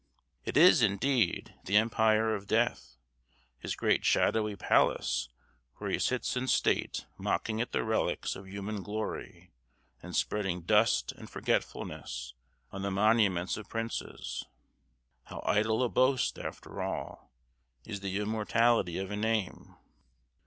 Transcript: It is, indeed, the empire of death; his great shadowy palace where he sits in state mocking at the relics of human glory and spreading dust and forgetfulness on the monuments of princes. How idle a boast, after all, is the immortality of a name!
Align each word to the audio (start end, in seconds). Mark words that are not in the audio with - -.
It 0.45 0.57
is, 0.57 0.81
indeed, 0.81 1.53
the 1.65 1.77
empire 1.77 2.33
of 2.33 2.47
death; 2.47 2.97
his 3.59 3.75
great 3.75 4.03
shadowy 4.03 4.55
palace 4.55 5.29
where 5.75 5.91
he 5.91 5.99
sits 5.99 6.35
in 6.35 6.47
state 6.47 7.05
mocking 7.19 7.61
at 7.61 7.71
the 7.71 7.83
relics 7.83 8.35
of 8.35 8.47
human 8.47 8.81
glory 8.81 9.51
and 10.01 10.15
spreading 10.15 10.61
dust 10.63 11.11
and 11.11 11.29
forgetfulness 11.29 12.33
on 12.71 12.81
the 12.81 12.89
monuments 12.89 13.57
of 13.57 13.69
princes. 13.69 14.43
How 15.25 15.43
idle 15.45 15.83
a 15.83 15.89
boast, 15.89 16.39
after 16.39 16.81
all, 16.81 17.31
is 17.85 17.99
the 17.99 18.17
immortality 18.17 18.97
of 18.97 19.11
a 19.11 19.15
name! 19.15 19.75